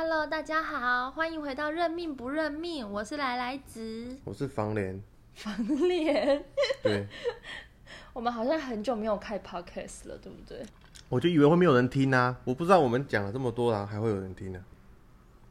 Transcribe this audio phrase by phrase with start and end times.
[0.00, 5.02] Hello，大家好，欢迎回到认命不认命，我是来来子我是房莲，
[5.34, 5.52] 房
[5.88, 6.44] 莲。
[6.80, 7.04] 对，
[8.14, 10.64] 我们好像很久没有开 Podcast 了，对不对？
[11.08, 14.64] 我就以为会没有人听啊，我不知道我们讲了这么多啦，还会有人听呢、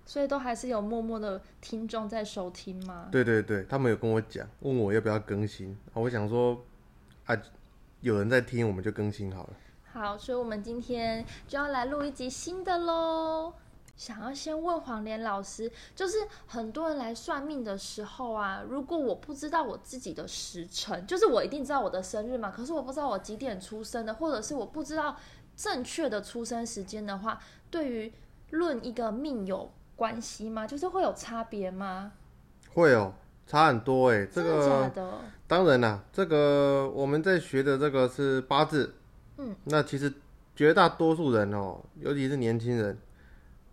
[0.05, 3.09] 所以都还是有默默的听众在收听吗？
[3.11, 6.63] 对对对，他们有跟我讲，问我要不要更新啊，我想说
[7.25, 7.37] 啊，
[7.99, 9.53] 有人在听，我们就更新好了。
[9.91, 13.53] 好，所以我们今天就要来录一集新的喽。
[13.97, 25.17] 想要先问黄连老师，就是很多人来算命的时候啊，如果我不知道我自己的时辰，就是我一定知道我的生日嘛，可是我不知道我几点出生的，或者是我不知道
[25.55, 27.39] 正确的出生时间的话，
[27.71, 28.13] 对于
[28.51, 30.67] 论一个命有关系吗？
[30.67, 32.11] 就是会有差别吗？
[32.75, 33.11] 会哦，
[33.47, 35.13] 差很多哎，这真的假个的？
[35.47, 38.93] 当然啦，这个我们在学的这个是八字，
[39.37, 40.13] 嗯，那其实
[40.55, 42.95] 绝大多数人哦，尤其是年轻人，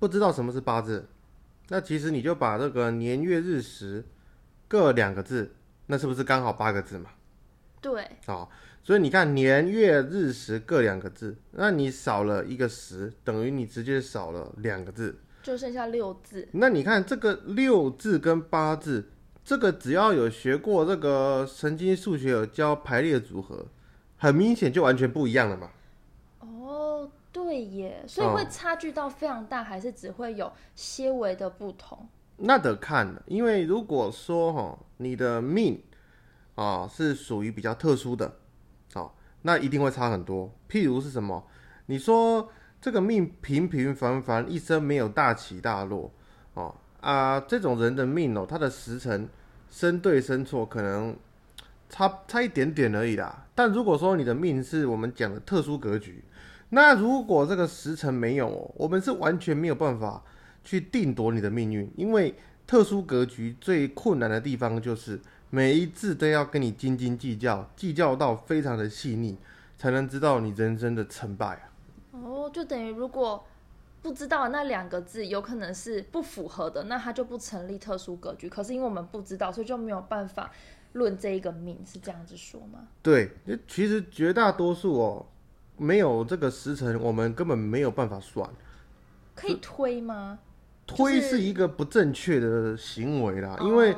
[0.05, 1.09] 不知道什么是八字，
[1.71, 4.05] 那其实你就把这个年月日时
[4.69, 5.55] 各两个字，
[5.87, 7.09] 那是不是刚好八个字嘛？
[7.81, 8.47] 对，哦，
[8.83, 15.17] 所以你看年月日时各两个字，那你少了一个时，等于你直接少了两个字。
[15.43, 16.47] 就剩下六字。
[16.53, 19.09] 那你看这个六字跟八字，
[19.43, 23.67] 这个只要有学过这个神经数学，有教排列组合，
[24.19, 25.71] 很明显就完全不一样了嘛。
[27.55, 32.09] 哦，对耶，所以会差距到非常大，还是只会有些微的不同？
[32.39, 35.81] 那得看了，因为如果说哈、你的命
[36.57, 38.37] 啊是属于比较特殊的，
[38.95, 40.53] 哦，那一定会差很多。
[40.69, 41.47] 譬如是什么？
[41.87, 42.49] 你说
[42.81, 46.11] 这个命平平凡凡，一生没有大起大落，
[46.55, 49.29] 哦啊，这种人的命哦，他的时辰
[49.71, 51.17] 生对生错可能
[51.89, 53.47] 差差一点点而已啦。
[53.55, 56.25] 但如果说你的命是我们讲的特殊格局，
[56.71, 60.23] 那如果这个时辰没有哦，我们是完全没有办法
[60.65, 62.35] 去定夺你的命运，因为
[62.67, 69.37] 特殊格局最困难的地方就是每一字都要跟你斤斤计较，计较到非常的细腻，
[69.77, 71.63] 才能知道你人生的成败啊。
[72.13, 73.45] 哦，就等于如果
[74.03, 78.49] 不知道那两个字有可能是不符合的，那它就不成立特殊格局。
[78.49, 80.51] 可是因为我们不知道，所以就没有办法
[80.93, 82.89] 论这一个命，是这样子说吗？
[83.03, 83.31] 对，
[83.67, 85.27] 其实绝大多数哦，
[85.77, 88.49] 没有这个时辰，我们根本没有办法算。
[89.35, 90.39] 可以推吗？
[90.87, 93.97] 推是是一个不正确的行为啦，因为哦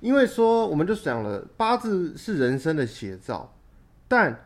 [0.00, 3.52] 因为说我们就想了，八字是人生的写照，
[4.06, 4.44] 但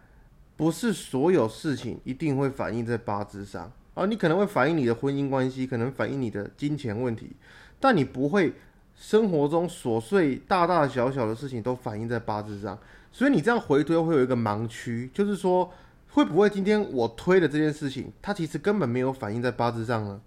[0.57, 4.07] 不是所有事情一定会反映在八字上啊。
[4.07, 7.37] 你可能会反映你的婚姻关系，可能反映你的金钱问题，
[7.79, 8.55] 但你不会
[8.95, 12.79] 生活中琐碎大大小小的事情都反映在八字上。
[13.11, 15.71] 所以你这样回推会有一个盲区，就是说
[16.15, 20.21] 会不会今天我推的这件事情，它其实根本没有反映在八字上呢？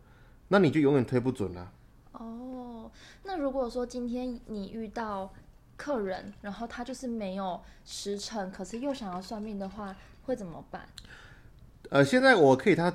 [0.48, 1.72] 那你就永远推不准了、
[2.12, 2.92] 哦，
[3.24, 5.34] 那如果说今天你遇到
[5.76, 10.88] 客人，然后他就是没有时辰，可是又想要算命的话，会怎么办？
[11.90, 12.94] 呃，现在我可以他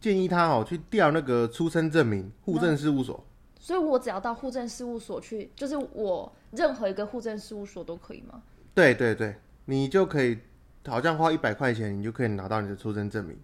[0.00, 3.24] 建议他哦去调那个出生证明，户政事务所。
[3.58, 8.42] 所以我只要到户政事务所去，就是我任何一个户政事务所都可以吗？
[8.74, 10.38] 对对对，你就可以
[10.86, 13.38] 好像花一百块钱，你就可以拿到你的出生证明，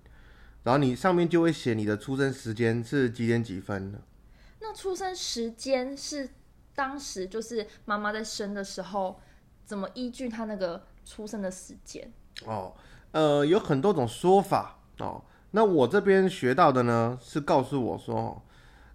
[0.63, 3.95] 然后你上面就会写你的出生时间是几点几分。
[4.61, 6.31] 那出生时间是
[6.75, 9.21] 当时就是妈妈在生的时候，
[9.65, 12.13] 怎么依据她那个出生的时间？
[12.47, 12.75] 哦，
[13.11, 15.23] 呃，有很多种说法哦。
[15.51, 18.43] 那我这边学到的呢，是告诉我说，哦，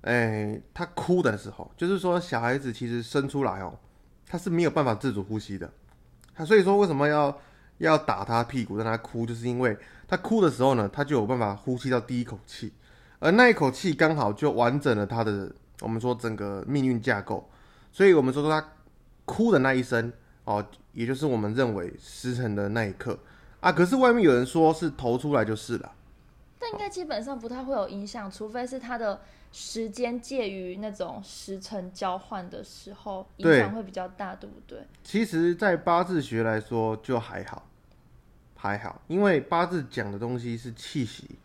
[0.02, 3.78] 哎，他哭的时候，就是说小孩子其实生出来哦，
[4.26, 5.72] 他是没有办法自主呼吸的。
[6.34, 7.38] 他所以说为什么要
[7.78, 9.78] 要打他屁股让他哭，就是因为
[10.08, 12.74] 他哭的时候呢，他就有办法呼吸到第一口气，
[13.20, 15.52] 而那一口气刚好就完整了他的
[15.82, 17.50] 我们说整个命运架构。
[17.92, 18.74] 所以我们说说他
[19.26, 20.12] 哭的那一声
[20.44, 23.18] 哦，也就是我们认为时辰的那一刻。
[23.60, 25.92] 啊，可是外面有人说是投出来就是了。
[26.60, 29.22] 但应该基本上不太会有影响，除非是他的
[29.52, 34.80] 时间介于那种时辰交换的时候，影响会比较大，对不对？
[35.04, 37.67] 其实，在八字学来说就还好，
[38.58, 41.38] 还好，因为八字讲的东西是气息，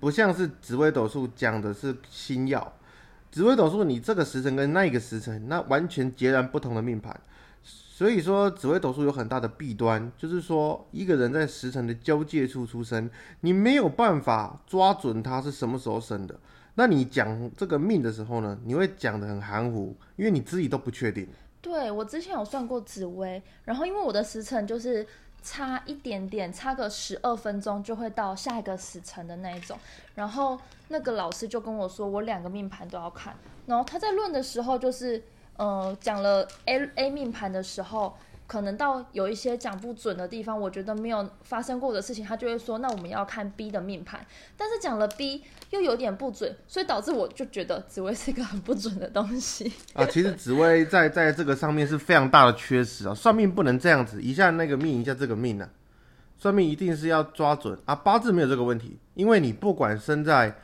[0.00, 2.72] 不像是紫微斗数讲的是星耀。
[3.30, 7.20] 紫微斗数你这个时辰跟那一个时辰，那完全截然不同的命盘。
[7.62, 13.08] 所以说，紫微斗数有很大的弊端，就是说一个人在时辰的交界处出生，
[13.40, 16.38] 你没有办法抓准他是什么时候生的。
[16.74, 21.28] 那你讲这个命的时候呢，你会讲的很含糊，因为你自己都不确定。
[21.60, 25.06] 对我之前有算过紫薇，然后因为我的时辰就是
[25.44, 29.78] 差一点点，差个十二分钟就会到下一个时辰的那一种。
[30.16, 30.58] 然后
[30.88, 33.36] 那个老师就跟我说，我两个命盘都要看。
[33.66, 35.22] 然后他在论的时候，就是
[35.58, 38.16] 呃讲了 A A 命盘的时候。
[38.46, 44.24] 可能到有一些讲不准的地方，我觉得没有发生过的事情，他就会说，那我们要看 B 的命盘。
[44.56, 50.04] 但是讲了 B 又有点不准，所以导致我就觉得紫薇是一个很不准的东西啊。
[50.06, 53.14] 其实紫薇在在这个上面是非常大的缺失啊。
[53.14, 55.68] 算命不能这样子，一下那个命，一下这个命呢。
[56.36, 57.94] 算命一定是要抓准啊。
[57.94, 60.54] 八字没有这个问题，因为你不管生在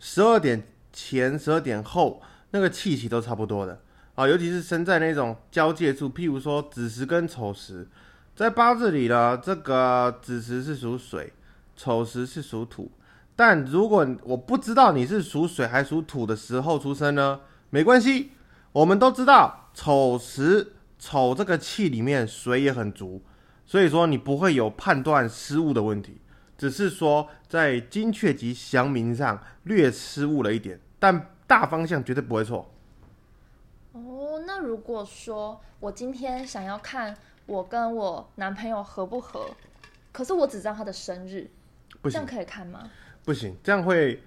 [0.00, 0.60] 十二点
[0.92, 2.20] 前、十二点后，
[2.50, 3.80] 那个气息都差不多的。
[4.18, 7.86] 啊，尤其是生在那种交界处，譬如说子时跟丑时，
[8.34, 11.32] 在八字里呢，这个子时是属水，
[11.76, 12.90] 丑时是属土。
[13.36, 17.38] 但如果我不知道你是属水还属土的时候出生呢，
[17.70, 18.32] 没关系，
[18.72, 23.22] 我们都知道丑时丑这个气里面水也很足，
[23.64, 26.20] 所以说你不会有判断失误的问题，
[26.56, 32.74] 只是说在精确及详明上略失误了一点，但大方向绝对不会错。
[33.92, 39.48] 哦，那如果说我今天想要看我跟我男朋友合不合，
[40.12, 41.50] 可是我只知道他的生日，
[42.04, 42.90] 这样可以看吗？
[43.24, 44.22] 不行，这样会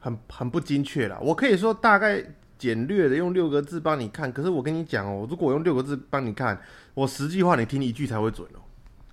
[0.00, 1.18] 很很不精确了。
[1.20, 2.22] 我可以说大概
[2.58, 6.60] 简略的用六个字帮你看，可是我跟你讲哦，如果我用六个字帮你看，
[6.94, 8.60] 我实际话你听一句才会准哦。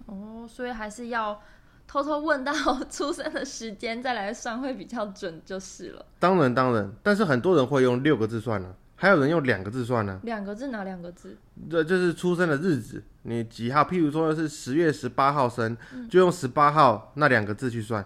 [0.07, 1.39] 哦，所以还是要
[1.87, 2.51] 偷偷问到
[2.89, 6.05] 出生的时间再来算会比较准就是了。
[6.19, 8.75] 当然当然，但是很多人会用六个字算了。
[8.97, 10.21] 还有人用两个字算呢？
[10.23, 11.37] 两个字哪两个字？
[11.69, 13.81] 这就是出生的日子，你几号？
[13.81, 15.75] 譬如说是十月十八号生，
[16.09, 18.05] 就用十八号那两个字去算。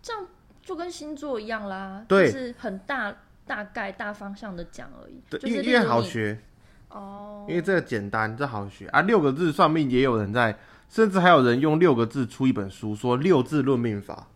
[0.00, 0.26] 这样
[0.62, 3.14] 就跟星座一样啦，对，是很大
[3.46, 5.20] 大概大方向的讲而已。
[5.28, 6.40] 对，因为因为好学
[6.88, 9.02] 哦，因为这个简单，这好学啊。
[9.02, 10.58] 六个字算命也有人在，
[10.88, 14.28] 甚至还有人用六个字出一本书，说六字论命法。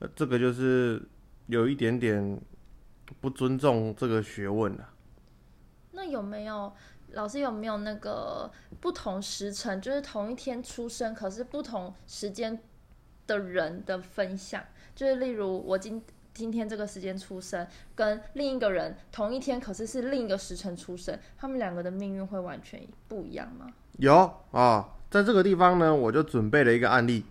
[0.00, 1.00] 呃，这个就是
[1.46, 2.40] 有一点点。
[3.20, 4.88] 不尊重这个学问了。
[5.92, 6.72] 那有没有
[7.12, 8.50] 老师有没有那个
[8.80, 12.58] 不同时辰，就是同一天出生，可是不同时间
[13.26, 14.62] 的人的分享？
[14.94, 23.66] 就是例如我今今天这个时间出生，跟另一个人同一天，可是是另一个时辰出生，他们两个的命运会完全不一样吗？
[23.98, 24.14] 有
[24.52, 27.26] 啊，在这个地方呢，我就准备了一个案例。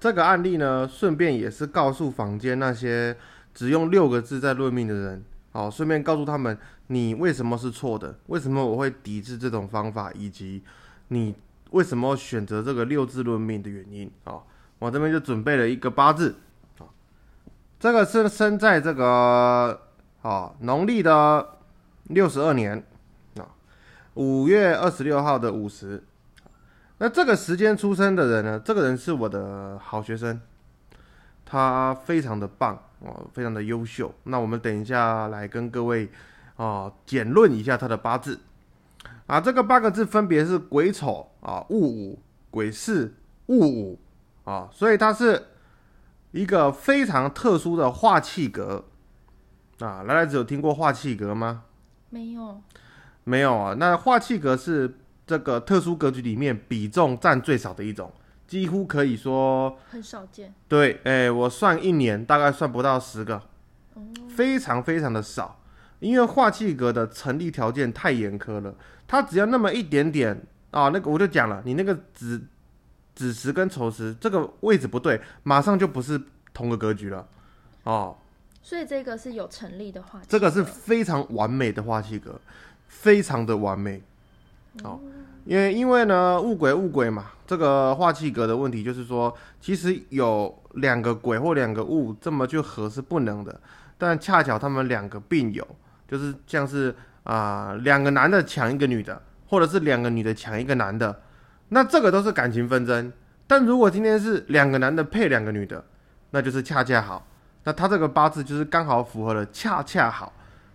[0.00, 3.14] 这个案例呢，顺便也是告诉坊间那些。
[3.54, 6.56] 只用六个字在论命的人，好，顺便告诉他们
[6.88, 10.62] 你为什么是错的，为什么我会抵制这种方法，以及
[11.08, 11.34] 你
[11.70, 14.10] 为什么选择这个六字论命的原因。
[14.24, 14.40] 啊，
[14.78, 16.36] 我这边就准备了一个八字，
[16.78, 16.86] 啊，
[17.80, 19.80] 这个是生在这个
[20.22, 21.58] 啊农历的
[22.04, 22.82] 六十二年
[23.36, 23.44] 啊
[24.14, 26.04] 五月二十六号的午时，
[26.98, 30.40] 那这个时间出生的人呢，这个人是我的好学生，
[31.44, 32.84] 他非常的棒。
[33.00, 34.12] 哦，非常的优秀。
[34.24, 36.08] 那我们等一下来跟各位
[36.56, 38.40] 啊简论一下他的八字
[39.26, 39.40] 啊。
[39.40, 42.18] 这个八个字分别是癸丑啊、戊午、
[42.50, 43.14] 癸巳、
[43.46, 44.00] 戊午
[44.44, 45.46] 啊，所以它是
[46.32, 48.84] 一个非常特殊的化气格
[49.78, 50.02] 啊。
[50.02, 51.64] 来来子有听过化气格吗？
[52.10, 52.60] 没有，
[53.24, 53.74] 没有啊。
[53.78, 58.12] 那化气格是这个特殊格局里面比重占最少的一种。
[58.48, 60.52] 几乎可以说很少见。
[60.66, 63.40] 对，哎，我算一年大概算不到十个，
[64.34, 65.60] 非常非常的少。
[66.00, 68.74] 因为化气格的成立条件太严苛了，
[69.06, 70.40] 它只要那么一点点
[70.70, 72.40] 啊，那个我就讲了，你那个子
[73.14, 76.20] 子时跟丑时这个位置不对，马上就不是
[76.54, 77.26] 同个格局了，
[77.82, 78.16] 哦。
[78.62, 82.40] 所以这个是有成立的化，这个是非常完美的化气格，
[82.86, 84.00] 非常的完美，
[84.84, 85.00] 哦。
[85.48, 93.58] 因为因为呢，物鬼物鬼嘛，这个化气格的问题就是说，其实有两个鬼或两个物这么去合是不能的，
[93.96, 95.66] 但恰巧他们两个并有，
[96.06, 101.18] 就是像是啊两个男的抢一个女的，或者是两个女的抢一个男的，
[101.70, 103.10] 那这个都是感情纷争。
[103.46, 105.82] 但如果今天是两个男的配两个女的，
[106.32, 107.26] 那就是恰恰好，
[107.64, 110.30] 那他这个八字就是刚好符合了恰恰好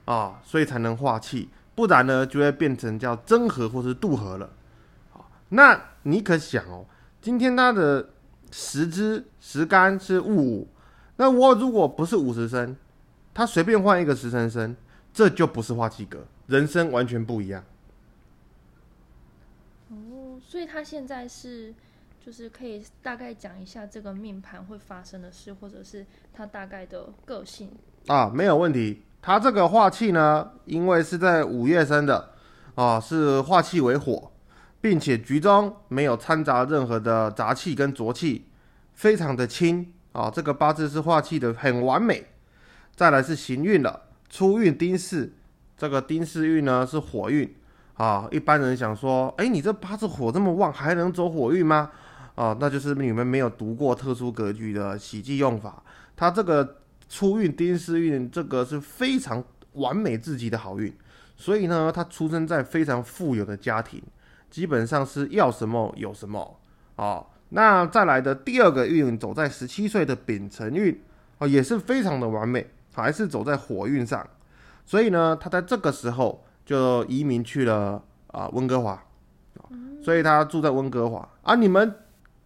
[0.06, 4.50] 啊，所以才能化气，不然呢就会变成叫真合或是渡合了。
[5.54, 6.84] 那你可想哦，
[7.22, 8.10] 今天他的
[8.52, 10.68] 十支十干是戊午，
[11.18, 12.76] 那我如果不是五十生，
[13.36, 14.76] 他随便换一个时辰生，
[15.14, 17.64] 这就不是化气格，人生完全不一样。
[19.90, 21.72] 哦，所以他现在是，
[22.20, 27.70] 就是可以大概讲一下这个命盘会发生的事，或者是他大概的个性
[28.08, 29.04] 啊，没有问题。
[29.22, 32.32] 他这个化气呢，因为是在五月生的，
[32.74, 34.32] 啊，是化气为火。
[34.84, 38.50] 并且局中没有掺杂任何的杂气跟浊气，
[38.92, 40.30] 非常的轻啊。
[40.30, 42.26] 这个八字是化气的很完美。
[42.94, 45.32] 再来是行运了，初运丁巳，
[45.78, 47.56] 这个丁巳运呢是火运
[47.94, 48.28] 啊。
[48.30, 51.90] 一般人想说，哎，你这八字火这么旺，还能走火运吗？
[52.36, 55.82] 啊，那就是你们没有读过特殊格局的喜忌用法。
[56.18, 59.42] 它这个初运丁巳运，这个是非常
[59.76, 60.94] 完美至极的好运。
[61.38, 64.04] 所以呢，他出生在非常富有的家庭。
[64.54, 66.60] 基本上是要什么有什么
[66.98, 71.02] 哦，那再来的第二个运走在十七岁的丙辰运
[71.40, 74.24] 哦，也是非常的完美，还是走在火运上，
[74.86, 79.04] 所以呢，他在这个时候就移民去了啊温哥华，
[80.04, 81.56] 所以他住在温哥华啊。
[81.56, 81.96] 你们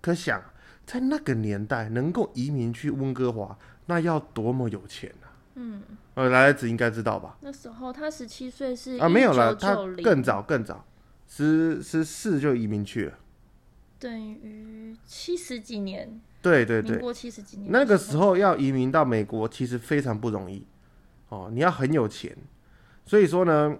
[0.02, 0.42] 可想，
[0.86, 5.28] 在那个年代能够移民去温哥华，那要多么有钱啊？
[5.56, 5.82] 嗯，
[6.14, 7.36] 呃，来子应该知道吧？
[7.42, 10.86] 那时候他十七岁是啊，没有了，他更早更早。
[11.28, 13.14] 十十四就移民去了，
[14.00, 16.20] 等于七十几年。
[16.42, 17.70] 对对对，过七十几年。
[17.72, 20.66] 那个时候要移民到美国，其实非常不容易
[21.30, 21.50] 哦。
[21.52, 22.36] 你要很有钱，
[23.06, 23.76] 所以说呢，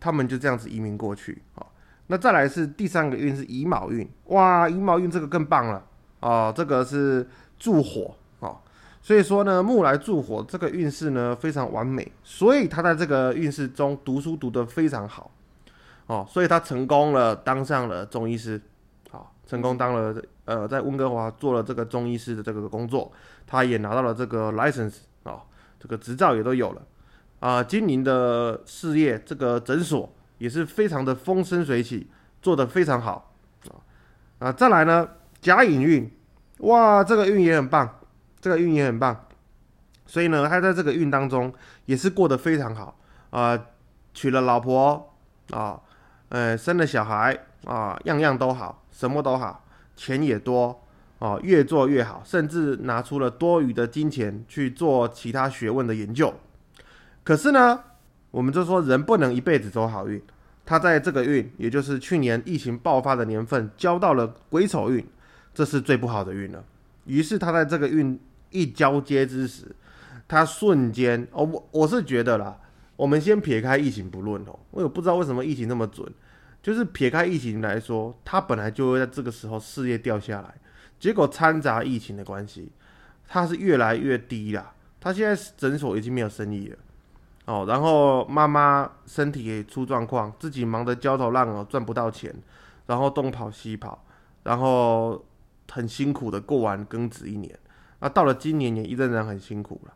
[0.00, 1.40] 他们就这样子移民过去。
[1.54, 1.66] 哦，
[2.08, 5.86] 那再来是第三个运是乙卯运，哇，乙卯运这个更棒了
[6.20, 7.28] 哦，这个是
[7.58, 8.58] 助火哦，
[9.00, 15.30] 所以说呢，木来助火，这个运势呢非常完美，所以他在这个运势中读书读得非常好。
[16.10, 18.60] 哦，所以他成功了，当上了中医师，
[19.12, 23.12] 好，成功当了呃，在温哥华做了这个中医师的这个工作，
[23.46, 25.42] 他也拿到了这个 license 啊，
[25.78, 26.82] 这个执照也都有了，
[27.38, 32.10] 啊，经营的事业这个诊所也是非常的风生水起，
[32.42, 33.32] 做得非常好。
[33.68, 33.78] 啊
[34.40, 35.08] 啊，再来呢，
[35.40, 36.10] 甲乙运，
[36.58, 37.88] 哇，这个运也很棒，
[38.40, 39.26] 这个运也很棒，
[40.06, 42.98] 所以呢，他在这个运当中也是过得非常好。
[43.30, 43.56] 啊，
[44.12, 45.14] 娶了老婆
[45.52, 45.80] 啊。
[46.30, 49.64] 呃，生了小孩啊，样样都好，什么都好，
[49.96, 50.80] 钱也多
[51.18, 56.32] 哦，越做越好，甚至拿出了多余的金钱去做其他学问的研究。
[57.24, 57.80] 可是呢，
[58.30, 60.22] 我们就说人不能一辈子走好运，
[60.64, 65.04] 他在这个运，也就是去年疫情爆发的年份，交到了癸丑运，
[65.52, 66.64] 这是最不好的运了。
[67.06, 68.18] 于是他在这个运
[68.50, 69.64] 一交接之时，
[70.28, 72.56] 他瞬间哦，我我是觉得啦。
[73.00, 76.06] 我们先撇开疫情不论哦，我也不知道为什么疫情那么准，
[76.62, 80.54] 就是撇开疫情来说，他本来就会在这个时候事业掉下来，
[80.98, 82.70] 结果掺杂疫情的关系，
[83.26, 84.74] 他是越来越低啦。
[85.00, 86.76] 他现在诊所已经没有生意了，
[87.46, 92.30] 哦，然后妈妈身体也出状况，自己忙得焦头烂额，赚不到钱，
[92.84, 94.04] 然后东跑西跑，
[94.42, 95.24] 然后
[95.70, 97.58] 很辛苦的过完庚子一年，
[98.00, 99.94] 那到了今年也仍然很辛苦了。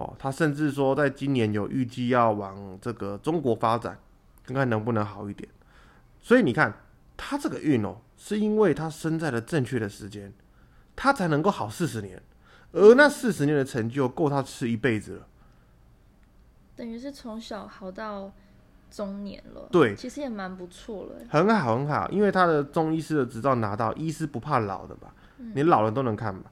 [0.00, 3.98] 哦，他甚至说，在今年有预计要往这个中国发展，
[4.44, 5.48] 看看能不能好一点。
[6.22, 6.74] 所以你看，
[7.16, 10.32] 他这个运哦，是因为他生在了正确的时间，
[10.96, 12.22] 他才能够好四十年，
[12.72, 15.26] 而那四十年的成就够他吃一辈子了。
[16.74, 18.32] 等于是从小好到
[18.90, 19.68] 中年了。
[19.70, 21.16] 对，其实也蛮不错了。
[21.28, 25.14] 很好很好，因为他的中医师的执照拿到，医师不怕老的吧？
[25.54, 26.42] 你老人都能看嘛？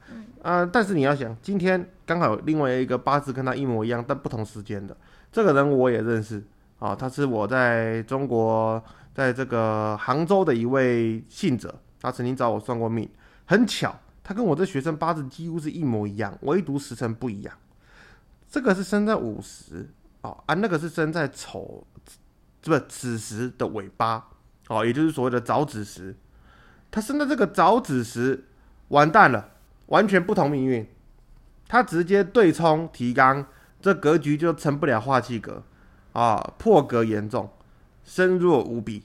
[0.43, 4.97] 啊，但是你要想，今天刚好另外一个八字跟他一模一样，但不同时间的
[5.33, 6.43] 这个人我也认识
[6.79, 13.09] 啊，他是我在中国，在这个杭州的一位信者，他曾经找我算过命，
[13.47, 17.55] 很巧，他跟我这学生八字几乎是一模一样，唯独时辰不一样。
[18.49, 19.91] 这个是生在午时
[20.23, 21.85] 哦，啊，那个是生在丑，
[22.63, 24.29] 不是子时的尾巴
[24.69, 26.17] 哦，也就是所谓的早子时，
[26.91, 28.45] 他生在这个早子时。
[28.89, 29.51] 完蛋了，
[29.87, 30.87] 完全不同命运。
[31.67, 33.45] 他直接对冲提纲，
[33.81, 35.63] 这格局就成不了化气格
[36.15, 37.51] 啊，破格严重，
[38.03, 39.05] 身弱无比。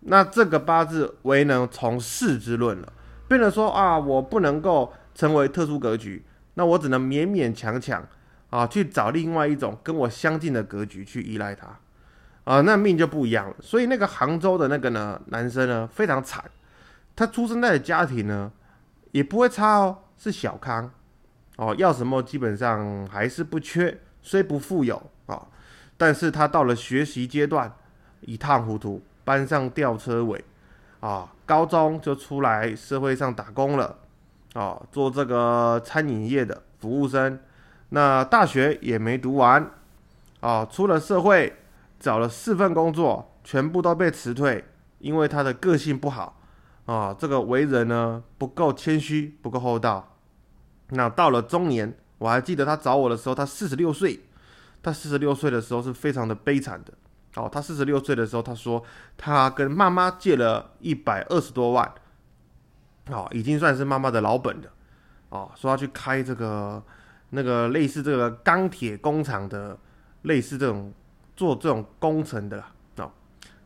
[0.00, 2.92] 那这个八字唯能从事之论了，
[3.26, 6.22] 变成说啊，我不能够成为特殊格局，
[6.54, 8.06] 那我只能勉勉强强
[8.50, 11.78] 啊去找另外一种跟我相近的格局去依赖他
[12.44, 13.56] 啊，那命就不一样了。
[13.62, 16.44] 所以那个杭州的那个呢男生呢非常惨，
[17.16, 18.52] 他出生在的家庭呢。
[19.14, 20.90] 也不会差哦，是小康
[21.56, 25.46] 哦，要什么基本上还是不缺，虽不富有啊，
[25.96, 27.72] 但是他到了学习阶段
[28.22, 30.44] 一塌糊涂，班上吊车尾
[30.98, 33.98] 啊，高中就出来社会上打工了
[34.54, 37.38] 啊，做这个餐饮业的服务生，
[37.90, 39.70] 那大学也没读完
[40.40, 41.54] 啊，出了社会
[42.00, 44.64] 找了四份工作，全部都被辞退，
[44.98, 46.40] 因为他的个性不好。
[46.86, 50.16] 啊，这个为人呢不够谦虚，不够厚道。
[50.90, 54.20] 那到了中年，我还记得他找我的时候，他四十六岁。
[54.82, 56.92] 他四十六岁的时候是非常的悲惨的。
[57.36, 58.84] 哦，他四十六岁的时候，他说
[59.16, 61.90] 他跟妈妈借了一百二十多万，
[63.08, 64.68] 哦，已经算是妈妈的老本了。
[65.30, 66.82] 哦，说要去开这个
[67.30, 69.78] 那个类似这个钢铁工厂的，
[70.20, 70.92] 类似这种
[71.34, 72.70] 做这种工程的啦。
[72.98, 73.10] 哦，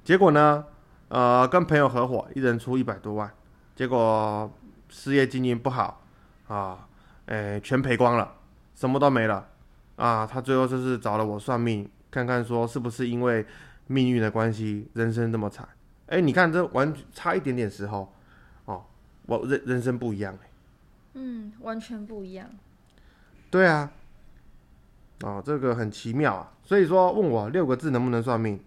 [0.04, 0.64] 结果呢，
[1.08, 3.30] 呃，跟朋友合伙，一人出一百多万，
[3.74, 4.50] 结果
[4.90, 6.02] 事业经营不好
[6.48, 6.86] 啊，
[7.26, 8.34] 哎，全赔光了，
[8.74, 9.48] 什么都没了
[9.96, 10.26] 啊。
[10.26, 13.46] 他最后就是找了我算命，看看说是不是因为
[13.86, 15.66] 命运的关系，人生这么惨。
[16.08, 18.12] 哎，你看这完差一点点时候，
[18.66, 18.84] 哦，
[19.26, 20.36] 我人人生不一样
[21.14, 22.48] 嗯，完全不一样。
[23.50, 23.90] 对啊，
[25.22, 26.52] 哦，这个很奇妙啊。
[26.62, 28.60] 所以说，问我六个字能不能算命，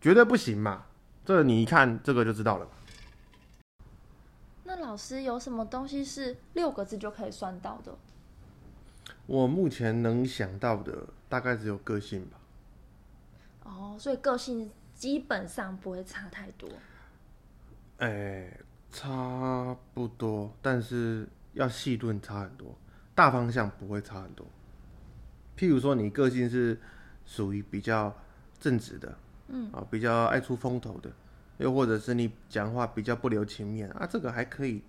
[0.00, 0.84] 绝对不行嘛。
[1.28, 2.66] 这你一看这个就知道了。
[4.64, 7.94] 那老师有什么东西是六个字就可以算到的？
[9.26, 12.38] 我目前能想到的大概只有个性吧。
[13.64, 16.66] 哦，所以个性基本上不会差太多。
[17.98, 18.50] 哎，
[18.90, 22.74] 差不多，但是要细论差很多，
[23.14, 24.46] 大方向不会差很多。
[25.58, 26.80] 譬如说，你个性是
[27.26, 28.16] 属于比较
[28.58, 29.14] 正直的，
[29.48, 31.10] 嗯，啊，比较爱出风头的，
[31.58, 34.82] 又或者是你讲话比较不留情面啊，这个还可以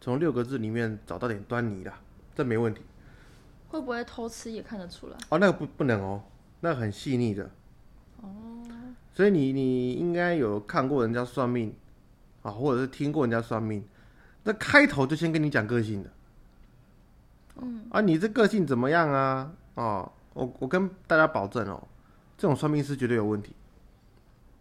[0.00, 2.00] 从六个字里面找到点端倪啦，
[2.34, 2.82] 这没问题。
[3.68, 5.16] 会不会偷吃也看得出来？
[5.28, 6.22] 哦，那个不不能哦，
[6.60, 7.50] 那个很细腻的。
[8.22, 8.62] 哦，
[9.12, 11.74] 所以你你应该有看过人家算命
[12.42, 13.84] 啊，或者是听过人家算命，
[14.44, 16.10] 那开头就先跟你讲个性的。
[17.56, 19.52] 嗯，啊，你这个性怎么样啊？
[19.74, 21.86] 哦，我我跟大家保证哦，
[22.38, 23.54] 这种算命师绝对有问题，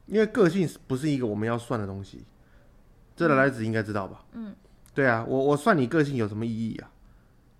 [0.07, 2.23] 因为个性不是一个我们要算的东西，
[3.15, 4.23] 这来来子应该知道吧？
[4.33, 4.55] 嗯，
[4.93, 6.91] 对啊，我我算你个性有什么意义啊？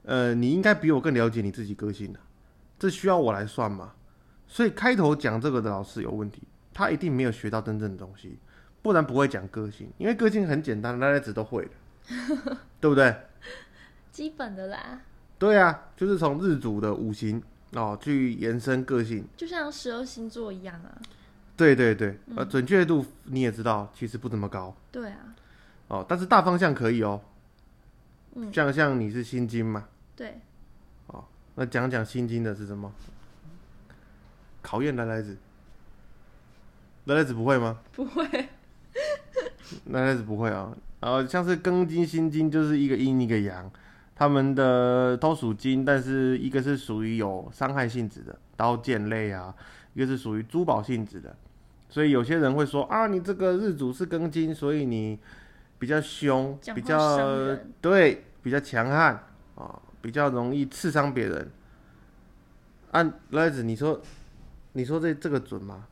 [0.04, 2.20] 呃，你应该比我更了解你自己个性的，
[2.78, 3.94] 这需要我来算吗？
[4.48, 8.38] 所以开头讲这个的老师有问题，他一定没有学到真正的东西，
[8.84, 11.72] 不然不会讲个性，因为个性很简单，来来子都会的，
[12.80, 13.16] 对不对？
[14.12, 15.02] 基本的啦，
[15.40, 19.27] 对啊，就是从日主的五行哦去延伸个性。
[19.36, 21.01] 就像十二星座一样啊。
[21.57, 25.35] 对对对，呃，准确度你也知道，其实不怎么高对啊，
[25.87, 27.22] 哦，但是大方向可以哦。
[28.35, 30.41] 嗯像像你是心经嘛，对，
[31.07, 31.24] 哦
[31.55, 32.91] 那讲讲心经的是什么？
[34.61, 35.37] 考验来来子，
[37.05, 37.79] 来来子不会吗？
[37.94, 38.25] 不会。
[39.91, 40.75] 来来子不会啊。
[41.00, 43.72] 然后像是庚金、辛金，就是一个阴一个阳，
[44.15, 49.55] 他们的都属金，但是一个是属于有伤害性质的刀剑类啊，
[49.94, 51.33] 一个是属于珠宝性质的。
[51.96, 55.18] 所以有些人会说啊，你这个日主是庚金，所以你
[55.79, 59.18] 比较凶，比较对，比较强悍
[59.55, 61.50] 啊，比较容易刺伤别人。
[62.92, 64.01] 按赖子，你说，
[64.74, 65.88] 你说这这个准吗？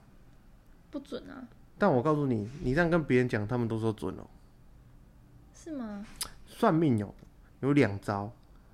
[0.92, 1.48] 不准啊？
[1.78, 4.28] 但我告诉你，你这样跟别人讲，他们都说准哦。
[5.56, 6.06] 是吗？
[6.46, 7.16] 算命有
[7.62, 8.30] 有两招，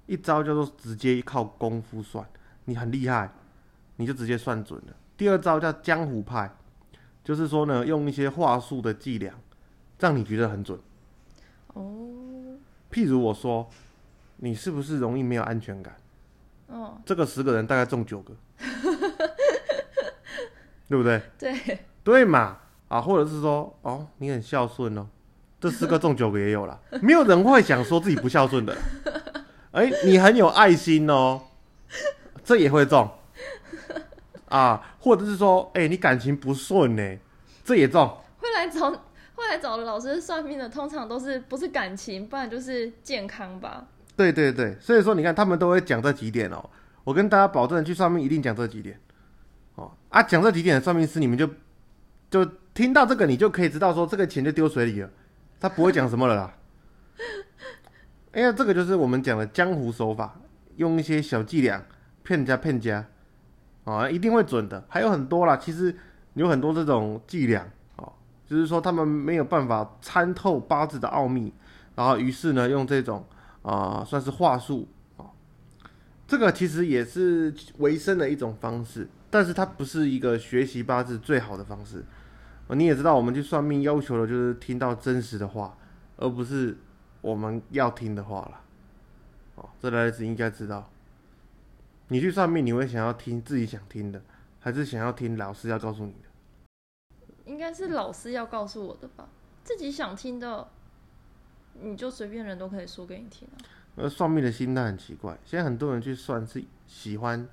[0.07, 2.27] 一招叫做直接靠功夫算，
[2.65, 3.31] 你很厉害，
[3.97, 4.95] 你就直接算准了。
[5.15, 6.51] 第二招叫江湖派，
[7.23, 9.33] 就是说呢，用一些话术的伎俩，
[9.99, 10.79] 让你觉得很准。
[11.73, 12.57] 哦，
[12.91, 13.69] 譬如我说，
[14.37, 15.95] 你是不是容易没有安全感？
[16.67, 18.33] 哦，这个十个人大概中九个，
[20.87, 21.21] 对不对？
[21.37, 22.57] 对，对嘛？
[22.87, 25.07] 啊，或者是说，哦，你很孝顺哦，
[25.59, 28.75] 这十个中九个也有了，没有人会想说自己不孝顺的。
[29.71, 31.41] 哎、你很有爱心哦，
[32.43, 33.07] 这也会中
[34.49, 37.17] 啊，或者是说，哎、你感情不顺呢，
[37.63, 38.07] 这也中。
[38.37, 38.91] 会来找
[39.35, 43.87] 会来找老师算命的，通常都是不是感情，不然就是健康吧。
[44.15, 46.69] 对对对，所以说你看他们都会讲这几点哦。
[47.05, 48.99] 我跟大家保证，去算命一定讲这几点。
[49.75, 51.49] 哦啊，讲这几点的算命师，你们就
[52.29, 55.09] 就听到这个，你就可以知道说这个钱就丢水里了，
[55.59, 56.53] 他不会讲什么了啦。
[58.33, 60.39] 哎呀，这个就是我们讲的江湖手法，
[60.75, 61.83] 用一些小伎俩
[62.23, 63.05] 骗人家骗家，
[63.89, 64.83] 啊，一定会准的。
[64.87, 65.95] 还有很多啦，其实
[66.33, 68.13] 有很多这种伎俩哦，
[68.45, 71.53] 就是说他们没有办法参透八字的奥秘，
[71.95, 73.25] 然后于是呢，用这种
[73.61, 75.25] 啊、算是话术啊、
[76.27, 82.05] 这个其实也是维生的一种方式，但是它不是一个学习八字最好的方式。
[82.69, 85.75] 你也知道，我们去算命要求的就是听到真实的话，
[86.17, 86.77] 而不是
[87.21, 88.61] 我们要听的话了。
[89.55, 90.87] 哦，这来子应该知道。
[92.09, 94.21] 你去算命，你会想要听自己想听的，
[94.59, 96.29] 还是想要听老师要告诉你的？
[97.45, 99.29] 应该是老师要告诉我的吧，
[99.63, 100.67] 自己想听的，
[101.81, 103.57] 你就随便人都可以说给你听啊。
[103.95, 107.47] 而算命的心态很奇怪，现在很多人去算是喜欢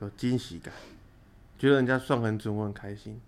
[0.00, 0.72] 有惊喜感，
[1.58, 3.20] 觉得人家算很准，我很开心。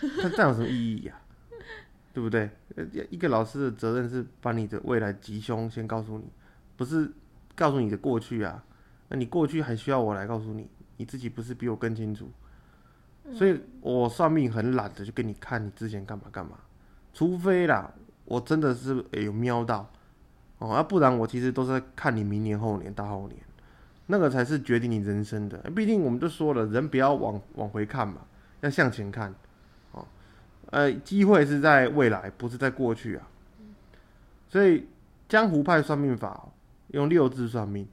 [0.00, 1.20] 那这样有什么意义呀、
[2.12, 2.50] 对不对？
[2.74, 6.24] 呃一个老师的责任是把你的未来吉凶先告诉你，
[6.76, 7.12] 不是
[7.54, 8.64] 告诉你的过去啊。
[9.12, 12.30] 那你过去还需要我来告诉你，你自己不是比我更清楚？
[13.34, 16.52] 所以我算命很懒的，就给你看你之前干嘛干嘛，
[17.12, 17.92] 除非啦，
[18.24, 19.86] 我真的是、诶有瞄到
[20.56, 23.38] 哦，要、不然我其实都是在看你明年、后年、大后年，
[24.06, 25.58] 那个才是决定你人生的。
[25.76, 28.22] 毕竟我们都说了，人不要往往回看嘛，
[28.62, 29.34] 要向前看。
[29.92, 30.06] 哦，
[30.70, 33.28] 呃，机会是在未来，不是在过去啊。
[34.48, 34.86] 所以
[35.28, 36.48] 江湖派算命法哦、
[36.88, 37.86] 用六字算命，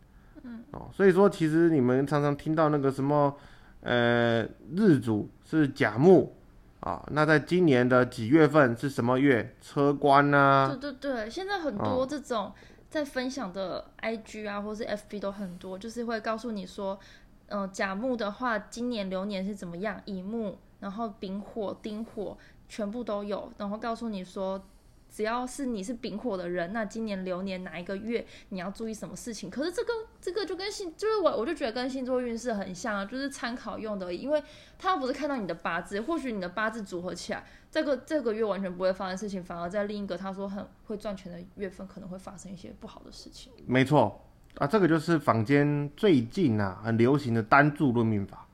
[0.50, 3.36] 嗯，哦，所以说其实你们常常听到那个什么，
[3.82, 4.42] 呃，
[4.76, 6.36] 日主是甲木
[6.80, 9.56] 啊，那在今年的几月份是什么月？
[9.62, 12.52] 车官啊，对对对，现在很多这种
[12.90, 17.00] 在分享的 IG 啊，或是 FB 都很多，就是会告诉你说，
[17.48, 24.62] 嗯、甲木的话，今年流年是怎么样，乙木，然后丙火、丁火全部都有，然后告诉你说。
[25.10, 29.50] 只要是你是丙火的人，那今年流年哪一个月你要注意什么事情？
[29.50, 29.92] 可是这个
[30.22, 34.44] 这个就跟星，就是我我就觉得跟星座运势很像啊，就是参考用的，因为
[34.78, 43.52] 他不是看到你的八字，或许你的八字组合起来，这个这个月完全不会发生事情，反而在另一个他说很会赚钱的月份，可能会发生一些不好的事情。
[43.66, 44.24] 没错
[44.56, 48.46] 啊，这个就是坊间最近啊很流行的单柱论命法。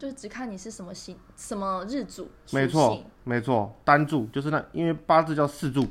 [0.00, 5.86] 就是只看你是什么星、什么日主，没错，没错，单柱就是那，因为八字叫四柱，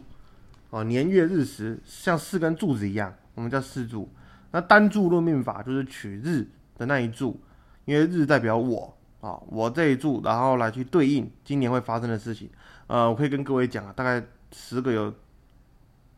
[0.71, 4.09] 哦，年月日时像四根柱子一样，我们叫四柱。
[4.49, 7.39] 那单柱论命法就是取日的那一柱，
[7.85, 12.49] 因为日代表我啊、我这一柱，然后来去对应今年会发生的事情。
[12.87, 15.13] 呃，我可以跟各位讲啊，大概十个有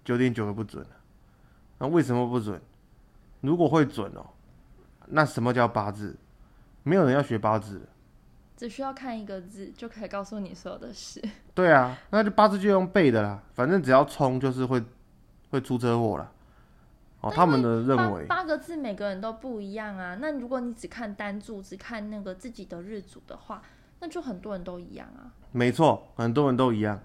[0.05, 0.85] 九点九个不准、
[1.79, 2.61] 那为什么不准？
[3.41, 4.25] 如果会准哦，
[5.07, 6.15] 那什么叫八字？
[6.83, 7.85] 没有人要学八字的。
[8.57, 11.19] 只需要看一个字就可以告诉你所有的事。
[11.55, 14.83] 对啊，那就八字就用背的啦，反正只要冲就是会
[15.49, 16.31] 会出车祸啦。
[17.21, 20.15] 哦，他们的认为八八个字每个人都不一样啊。
[20.19, 23.61] 那如果你只看单柱，只看那个自己的日主的话，
[23.99, 25.33] 那就很多人都一样啊。
[25.51, 26.99] 没错，很多人都一样。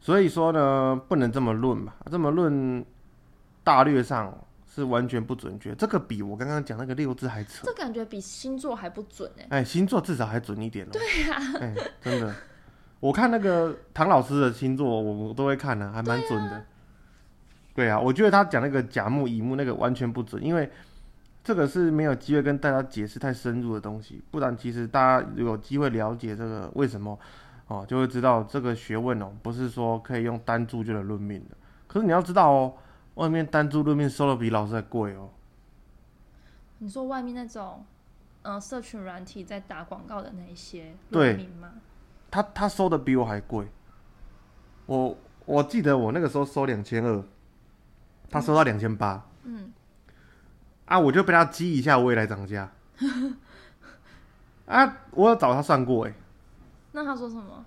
[0.00, 2.84] 所以说呢，不能这么论吧，这么论
[3.62, 4.36] 大略上
[4.74, 5.72] 是完全不准确。
[5.74, 7.62] 这个比我刚刚讲那个六字还扯。
[7.64, 12.34] 这感觉比星座还不准哎、哎，星座至少还准一点哦、对呀、哎，真的，
[12.98, 16.64] 我看那个唐老师的星座，我我都会看的、还蛮准的。
[17.74, 20.68] 对啊，我觉得他讲那个甲木乙木那个完全不准，因为
[21.42, 27.18] 这个是没有机会跟大家解释太深入的东西，不然其实大家有机会了解这个为什么
[27.68, 31.56] 哦，就会知道这个学问哦，不是说可以用单注就能论命的。
[31.86, 32.74] 可是你要知道哦，
[33.14, 35.30] 外面单租路面收的比老师还贵哦。
[36.78, 37.84] 你说外面那种，
[38.42, 41.34] 嗯、社群软体在打广告的那一些对。
[41.34, 41.72] 论名吗？
[42.30, 43.68] 他他收的比我还贵，
[44.86, 47.24] 我我记得我那个时候收两千二，
[48.28, 49.72] 他收到两千八，嗯，
[50.86, 52.72] 啊，我就被他激一下，我也来涨价，
[54.66, 56.14] 啊，我有找他算过，哎，
[56.90, 57.64] 那他说什么？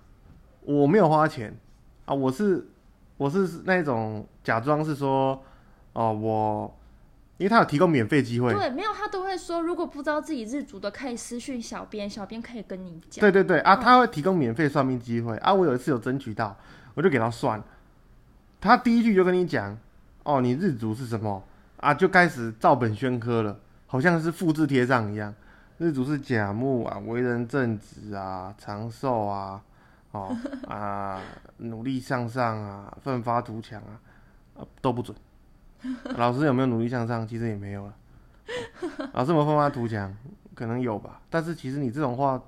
[0.60, 1.56] 我没有花钱。
[2.04, 2.66] 啊，我是
[3.16, 5.38] 我是那种假装是说，
[5.92, 6.74] 哦，我
[7.36, 13.20] 因为他有提供免费机会，对，没有，他都会说，如果不知道自己日主的，可以私讯小编，小编可以跟你讲。
[13.20, 15.52] 对对对啊，嗯他会提供免费算命机会啊。
[15.52, 16.56] 我有一次有争取到，
[16.94, 17.62] 我就给他算，
[18.58, 19.76] 他第一句就跟你讲，
[20.22, 21.44] 哦，你日主是什么
[21.76, 25.34] 啊，就开始照本宣科了，好像是复制贴上一样。
[25.76, 29.60] 日主是甲木啊，为人正直啊，长寿啊，
[30.12, 30.34] 哦
[30.66, 31.20] 啊，
[31.58, 34.00] 努力向上啊，奋发图强啊，
[34.58, 35.16] 啊都不准。
[36.16, 37.26] 老师有没有努力向上？
[37.26, 37.94] 其实也没有了。
[39.12, 40.14] 老师有没有奋发图强？
[40.54, 42.42] 可能有吧，但是其实你这种话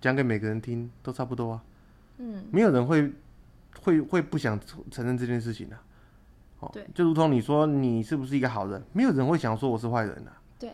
[0.00, 1.64] 讲给每个人听都差不多啊，
[2.18, 3.12] 嗯，没有人会
[3.80, 4.56] 会会不想
[4.88, 5.76] 承认这件事情的、
[6.60, 10.70] 哦，对，就如同你说你是不是一个好人，没有人会想说我是坏人的、对，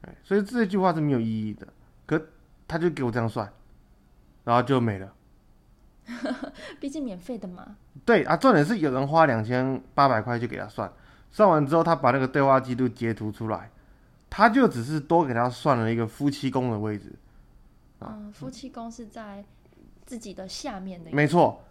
[0.00, 1.68] 哎，所以这句话是没有意义的。
[2.06, 2.18] 可
[2.66, 3.52] 他就给我这样算，
[4.44, 5.12] 然后就没了。
[6.80, 7.76] 毕竟免费的嘛。
[8.04, 10.90] 对啊，重点是有人花两千八百块就给他算，
[11.30, 13.70] 算完之后他把那个对话记录截图出来，
[14.28, 17.12] 他就只是多给他算了一个夫妻宫的位置。
[18.00, 19.44] 嗯，夫妻宫是在
[20.06, 21.62] 自己的下面的，没错，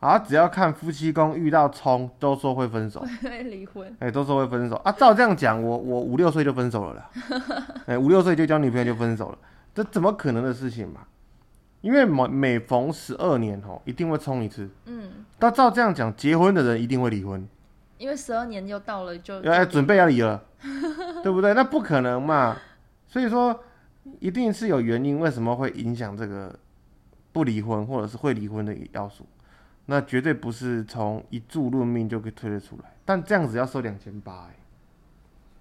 [0.00, 3.96] 啊，只要看夫妻宫遇到冲，都说会分手，会 离婚。
[3.98, 4.92] 哎、都说会分手啊。
[4.92, 7.10] 照这样讲，我我五六岁就分手了啦，
[7.86, 9.38] 哎、五六岁就交女朋友就分手了，
[9.74, 11.00] 这怎么可能的事情嘛？
[11.80, 14.68] 因为每每逢十二年哦，一定会冲一次。
[14.86, 17.48] 嗯，那照这样讲，结婚的人一定会离婚，
[17.98, 20.44] 因为十二年又到了就，哎、准备要离了，
[21.22, 21.54] 对不对？
[21.54, 22.56] 那不可能嘛。
[23.06, 23.64] 所以说，
[24.20, 26.58] 一定是有原因，为什么会影响这个
[27.32, 29.24] 不离婚或者是会离婚的要素，
[29.86, 32.92] 那绝对不是从一注论命就可以推得出来。
[33.04, 34.56] 但这样子要收两千八，哎，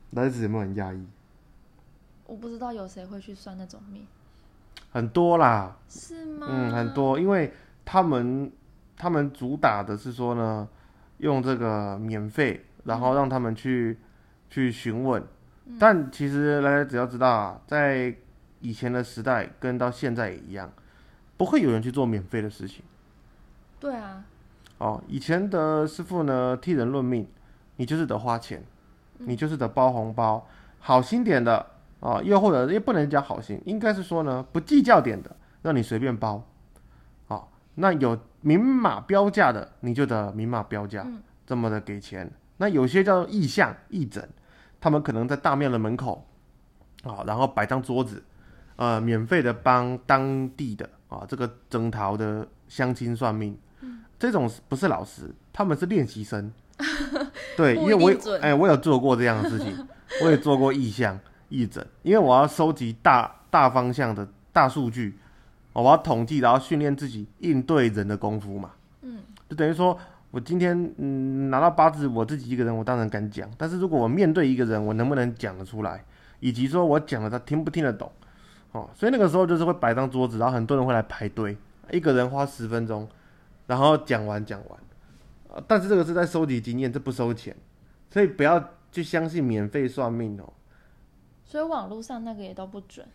[0.10, 1.06] 男子有没有很压抑？
[2.26, 4.06] 我不知道有谁会去算那种命，
[4.92, 6.48] 很多啦，是吗？
[6.50, 6.94] 嗯，很。
[6.94, 7.54] 多，因为
[7.86, 8.52] 他们
[8.96, 10.68] 他们主打的是说呢，
[11.18, 13.98] 用这个免费，然后让他们去、
[14.50, 15.24] 去询问。
[15.80, 18.16] 但其实大家只要知道啊，在
[18.62, 20.72] 以前的时代跟到现在也一样，
[21.36, 22.84] 不会有人去做免费的事情。
[23.80, 24.24] 对啊，
[24.78, 27.28] 哦，以前的师傅呢替人论命，
[27.76, 28.64] 你就是得花钱，
[29.18, 30.48] 你就是得包红包，
[30.80, 31.64] 好心点的
[32.00, 36.48] 啊，又或者也不能讲好心，应该是说呢不计较点的，让你随便包。
[37.28, 37.44] 啊，
[37.76, 41.06] 那有明码标价的，你就得明码标价，
[41.46, 42.32] 这么的给钱。
[42.58, 44.28] 那有些叫意向义诊，
[44.80, 46.26] 他们可能在大庙的门口
[47.04, 48.24] 啊，然后摆张桌子，
[48.76, 53.58] 呃，免费的帮当地的啊这个征讨的乡亲算命。
[54.20, 56.52] 这种不是老师，他们是练习生。
[57.56, 59.88] 对，因为我哎、我有做过这样的事情，
[60.24, 65.18] 我也做过意向义诊，因为我要收集大大方向的大数据，
[65.74, 68.72] 哦我要统计，然后训练自己应对人的功夫嘛。
[69.02, 69.98] 嗯，就等于说
[70.32, 76.04] 我今天嗯拿到八字，我自己一个人，我当然敢讲，但是如果我面对一个人，我能不能讲得出来，
[76.40, 78.12] 以及说我讲了他听不听得懂，
[78.74, 81.58] 哦，所以那个时候就是会摆张桌子，然后很多人会来排队，
[81.92, 83.08] 一个人花十分钟，
[83.68, 84.80] 然后讲完讲完，
[85.54, 87.56] 呃但是这个是在收集经验，这不收钱，
[88.10, 90.52] 所以不要去相信免费算命哦。
[91.48, 93.08] 所以网络上那个也都不准，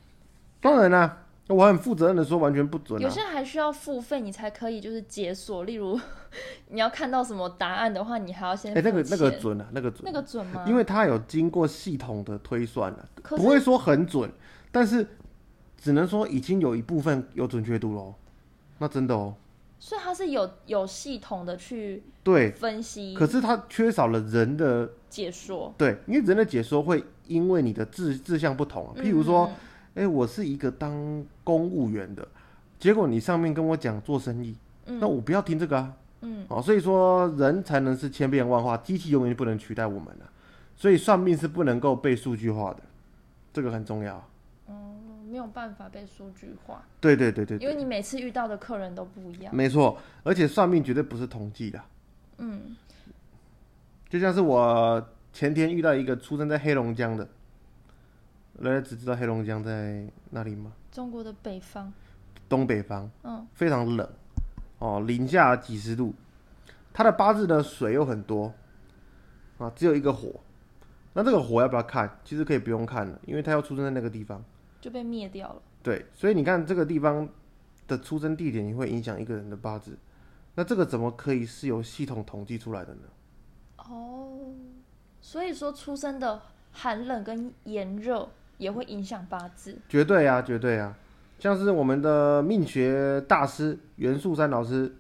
[0.60, 3.02] 当然啦、我很负责任的说，完全不准啊。
[3.02, 5.64] 有些还需要付费，你才可以就是解锁。
[5.64, 6.00] 例如，
[6.70, 10.64] 你要看到什么答案的话，你还要先哎、那个那个钱准啊，那个准，那个准吗？
[10.66, 14.30] 因为它有经过系统的推算了、可是不会说很准，
[14.70, 15.06] 但是
[15.76, 18.14] 只能说已经有一部分有准确度喽。
[18.78, 19.34] 那真的哦，
[19.78, 25.74] 所以它是有有系统的去对，分析可是它缺少了人的解说。
[25.76, 29.50] 对，因为人的解说会因为你的志志向不同啊，譬如说，
[29.94, 32.26] 嗯，哎、我是一个当公务员的，
[32.78, 34.54] 结果你上面跟我讲做生意，
[34.86, 34.98] 嗯。
[35.00, 35.92] 那我不要听这个啊。
[36.22, 40.24] 嗯，哦，所以说人才能是千变万化，机器永远不能取代我们的、
[40.76, 42.80] 所以算命是不能够被数据化的，
[43.52, 44.24] 这个很重要。
[44.68, 44.76] 嗯
[45.32, 49.56] 没有办法被数据化，对对对对对，因为你每次遇到的客人都不一样。
[49.56, 51.80] 没错，而且算命绝对不是统计的，
[52.36, 52.76] 嗯，
[54.10, 57.26] 就像是我前天遇到一个出生在黑龙江的，
[58.62, 60.72] 大家只知道黑龙江在哪里吗？
[60.90, 61.90] 中国的北方，
[62.48, 64.06] 东北方，嗯，非常冷，
[64.78, 66.14] 哦，零下几十度，
[66.92, 68.52] 他的八字呢水又很多，
[69.56, 70.38] 啊，只有一个火，
[71.14, 72.18] 那这个火要不要看？
[72.24, 74.44] 其实可以不用看了，因为他要出生在那个地方，
[74.82, 75.62] 就被灭掉了。
[75.82, 77.26] 对，所以你看这个地方
[77.88, 79.96] 的出生地点也会影响一个人的八字，
[80.54, 83.08] 那这个怎么可以是由系统统计出来的呢？
[85.22, 89.78] 哦，所以说出生的寒冷跟炎热也会影响八字。
[89.88, 90.94] 绝对啊，绝对啊！
[91.38, 94.94] 像是我们的命学大师袁树山老师，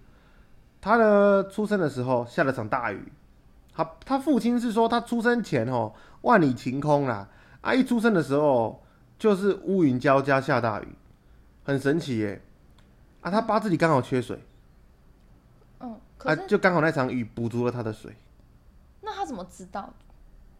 [0.80, 3.12] 他呢出生的时候下了场大雨，
[3.74, 7.28] 他他父亲是说他出生前哦万里晴空啦，
[7.60, 8.82] 啊一出生的时候
[9.18, 10.88] 就是乌云交加下大雨，
[11.64, 12.42] 很神奇耶！
[13.20, 14.36] 啊，他八字里刚好缺水，
[15.78, 18.12] 嗯，啊就刚好那场雨补足了他的水，
[19.00, 19.94] 那他怎么知道？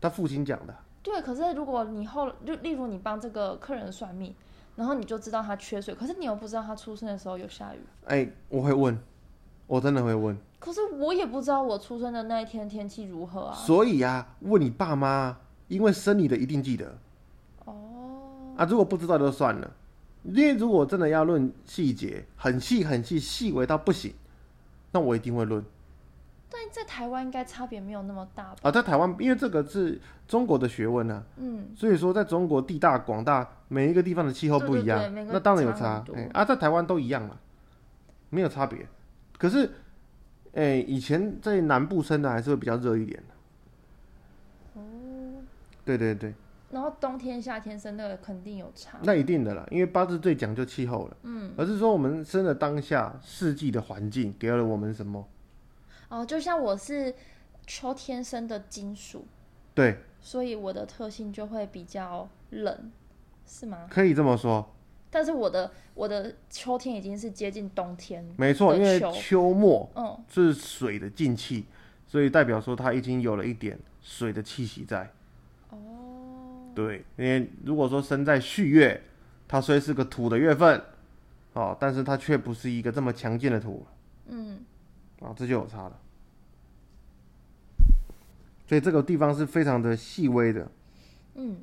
[0.03, 0.75] 他父亲讲的。
[1.03, 4.35] 对，可是如果你后就例如你帮这个客人算命，
[4.77, 7.79] 然后你就知道他缺水，可是你又不知道他出生的时候有下雨。
[8.05, 8.99] 哎、我会问，
[9.67, 10.37] 我真的会问。
[10.59, 13.55] 可是我也不知道我出生的那一天天气如何啊。
[13.55, 15.37] 所以啊，问你爸妈，
[15.69, 16.97] 因为生你的一定记得。
[17.65, 19.71] 哦，啊，如果不知道就算了，
[20.23, 24.15] 因为如果真的要论细节，很细很细，细微到不行，
[24.93, 25.65] 那我一定会论
[26.53, 28.57] 但在台湾应该差别没有那么大吧？
[28.63, 28.71] 啊。
[28.71, 37.39] 在台湾，因为这个是中国的学问啊，嗯，所以说在中国地大广大，每一个地方的气候不一样，对对对那当然有差哎、啊，在台湾都一样嘛，
[38.29, 38.87] 没有差别。
[39.39, 39.71] 可是，
[40.53, 43.23] 哎、以前在南部生的还是会比较热一点。
[44.75, 44.81] 哦，
[45.85, 46.35] 对对对，
[46.71, 48.99] 然后冬天夏天生的肯定有差。
[49.03, 51.17] 那一定的啦，因为八字最讲究气候了。
[51.23, 55.27] 嗯，而是说我们生的当下四季的环境给了我们什么？
[56.13, 57.15] 哦，就像我是
[57.67, 59.25] 秋天生的金属，
[59.75, 62.93] 对，所以我的特性就会比较冷，
[63.47, 63.87] 是吗？
[63.89, 64.75] 可以这么说，
[65.11, 71.65] 但是我的我的秋天已经是接近冬天，没错，因为秋秋末嗯，是水的进气，
[72.07, 75.11] 所以代表说它已经有了一点水的气息在。
[75.71, 75.79] 哦，
[76.75, 79.01] 对，因为如果说生在戌月，
[79.49, 80.79] 它虽是个土的月份，
[81.55, 83.87] 哦，但是它却不是一个这么强劲的土，
[84.27, 84.63] 嗯，
[85.21, 85.99] 啊，这就有差了。
[88.73, 90.67] 所以这个地方是非常的细微的，
[91.35, 91.59] 嗯，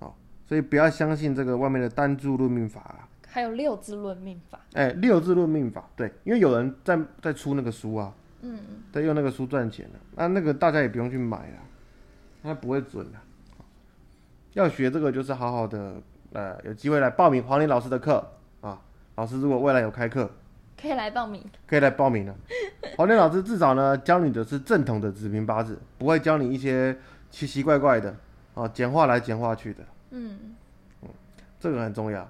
[0.00, 3.06] 好所以不要相信这个外面的单柱论命法啊。
[3.28, 8.58] 还有六字论命法，哎，六字论命法，对，因为有人在在出那个书啊，嗯，
[8.90, 11.58] 在用那个书赚钱的，那那个大家也不用去买了，
[12.42, 13.18] 那不会准的。
[14.54, 18.28] 要学这个就是好好的，呃，有机会来报名黄林老师的课
[18.60, 18.82] 啊。
[19.14, 20.28] 老师如果未来有开课，
[20.80, 21.44] 可以来报名。
[21.66, 22.34] 可以来报名了。
[22.96, 26.96] 黄天老师至少呢教你的是正统的子平八字，不会教你一些
[27.30, 28.14] 奇奇怪怪的
[28.54, 30.56] 啊，简化来简化去的，嗯，
[31.58, 32.28] 这个很重要。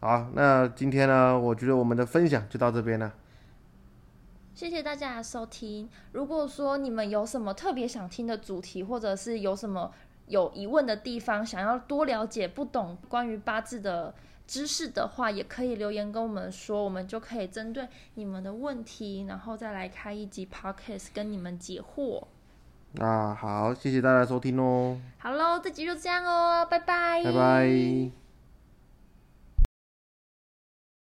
[0.00, 3.12] 好，那今天呢，我觉得我们的分享就到这边了。
[4.54, 5.88] 谢谢大家的收听。
[6.12, 9.90] 如果说你们有什么特别想听的主题，或者是有什么
[10.26, 14.12] 有疑问的地方，想要多了解、不懂关于八字的
[14.52, 22.22] 知识的话，也可以留言跟我们说，我们就可以针对你们的问题，然后再来开一集 podcast 跟你们解惑。
[23.00, 28.21] 啊，好，谢谢大家收听哦，好喽，这集就这样哦，拜拜，拜拜。